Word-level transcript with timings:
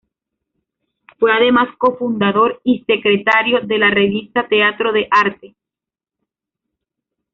Fue 1.19 1.31
además 1.31 1.69
cofundador 1.77 2.59
y 2.63 2.83
secretario 2.87 3.61
de 3.61 3.77
la 3.77 3.91
revista 3.91 4.47
Teatro 4.47 4.91
de 4.93 5.07
Arte. 5.11 5.53